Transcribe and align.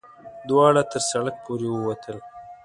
دواړه 0.49 0.81
تر 0.91 1.01
سړک 1.09 1.35
پورې 1.45 1.67
وتل. 1.85 2.17